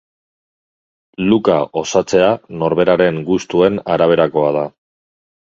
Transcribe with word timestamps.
Look-a 1.33 1.57
osatzea 1.81 2.31
norberaren 2.63 3.21
gustuen 3.29 3.79
araberakoa 3.99 4.51
da. 4.59 4.67